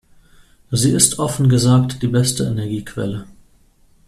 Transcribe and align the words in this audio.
Sie 0.71 0.93
ist, 0.93 1.19
offen 1.19 1.47
gesagt, 1.47 2.01
die 2.01 2.07
beste 2.07 2.45
Energiequelle. 2.45 3.27